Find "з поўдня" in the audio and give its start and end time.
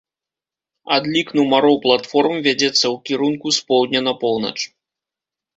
3.59-3.99